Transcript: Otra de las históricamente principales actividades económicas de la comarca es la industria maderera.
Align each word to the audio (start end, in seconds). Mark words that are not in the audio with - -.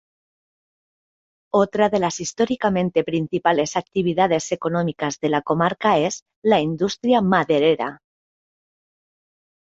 Otra 1.53 1.89
de 1.89 1.99
las 1.99 2.19
históricamente 2.21 3.03
principales 3.03 3.77
actividades 3.77 4.51
económicas 4.51 5.19
de 5.19 5.29
la 5.29 5.43
comarca 5.43 5.99
es 5.99 6.23
la 6.41 6.59
industria 6.59 7.21
maderera. 7.21 8.01